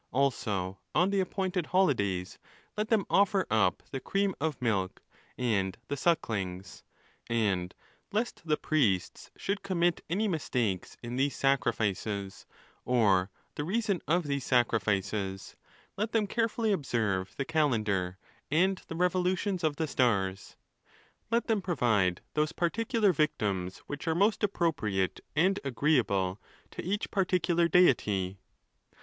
Also, 0.11 0.79
on 0.95 1.11
the 1.11 1.19
appointed 1.19 1.67
holidays, 1.67 2.39
let 2.75 2.87
them 2.89 3.05
offer 3.07 3.45
up 3.51 3.83
the 3.91 3.99
cream 3.99 4.33
of 4.41 4.59
milk, 4.59 5.03
and 5.37 5.77
the 5.89 5.95
sucklings; 5.95 6.83
and 7.29 7.75
lest 8.11 8.41
the 8.47 8.57
priests 8.57 9.29
should 9.37 9.61
commit 9.61 10.03
any 10.09 10.27
mistakes 10.27 10.97
in 11.03 11.17
these 11.17 11.35
sacrifices, 11.35 12.47
or 12.83 13.29
the 13.53 13.63
reason 13.63 14.01
of 14.07 14.23
these 14.23 14.43
sacrifices, 14.43 15.55
let. 15.97 16.13
them 16.13 16.25
carefully 16.25 16.71
observe 16.71 17.35
the 17.37 17.45
calendar, 17.45 18.17
and 18.49 18.81
the 18.87 18.95
revolutions 18.95 19.63
of 19.63 19.75
the 19.75 19.85
stars—Let 19.85 21.45
them 21.45 21.61
provide 21.61 22.21
those 22.33 22.53
particular 22.53 23.13
victims 23.13 23.77
which 23.85 24.07
are 24.07 24.15
most 24.15 24.43
appropriate 24.43 25.19
and 25.35 25.59
agreeable 25.63 26.41
to 26.71 26.83
each 26.83 27.11
particular 27.11 27.67
| 27.67 27.67
deity. 27.69 28.39